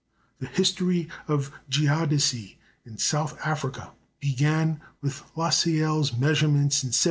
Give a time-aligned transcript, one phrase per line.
[0.39, 2.55] The history of geodesy
[2.87, 6.99] in South Africa began with Lacaille's measurements in 1752.